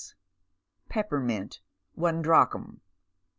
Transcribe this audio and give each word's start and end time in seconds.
Peppermint, 0.89 1.59
1 1.93 2.23
drachm. 2.23 2.81